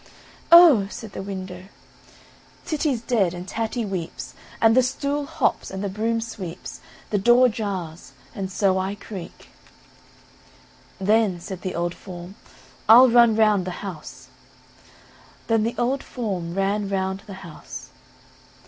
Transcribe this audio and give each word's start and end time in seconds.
"Oh!" 0.51 0.87
said 0.89 1.11
the 1.11 1.21
window, 1.21 1.65
"Titty's 2.65 3.01
dead, 3.03 3.35
and 3.35 3.47
Tatty 3.47 3.85
weeps, 3.85 4.33
and 4.59 4.75
the 4.75 4.81
stool 4.81 5.27
hops, 5.27 5.69
and 5.69 5.83
the 5.83 5.89
broom 5.89 6.19
sweeps, 6.21 6.79
the 7.11 7.19
door 7.19 7.47
jars, 7.49 8.13
and 8.33 8.51
so 8.51 8.79
I 8.79 8.95
creak." 8.95 9.49
"Then," 10.99 11.39
said 11.39 11.61
the 11.61 11.75
old 11.75 11.93
form, 11.93 12.33
"I'll 12.89 13.11
run 13.11 13.35
round 13.35 13.63
the 13.63 13.85
house;" 13.85 14.29
then 15.45 15.61
the 15.61 15.75
old 15.77 16.01
form 16.03 16.55
ran 16.55 16.89
round 16.89 17.21
the 17.27 17.35
house. 17.45 17.91